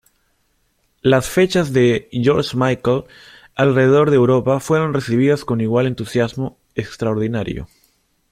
Las 1.03 1.29
fechas 1.29 1.73
de 1.73 2.09
George 2.11 2.57
Michael 2.57 3.03
alrededor 3.53 4.09
de 4.09 4.15
Europa 4.15 4.59
fueron 4.59 4.95
recibidas 4.95 5.45
con 5.45 5.61
igual 5.61 5.85
entusiasmo 5.85 6.57
extraordinario. 6.73 7.67